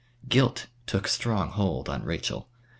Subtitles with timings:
[0.27, 2.49] Guilt took strong hold on Rachel.